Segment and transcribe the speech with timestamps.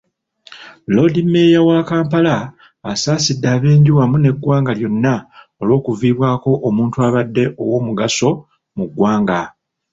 [0.93, 2.35] Loodimmeeya wa Kampala,
[2.91, 5.13] asaasidde ab'enju wamu n'eggwanga lyonna
[5.61, 8.29] olw'okuviibwako omuntu abadde ow'omugaso
[8.75, 9.41] mu ggwanga.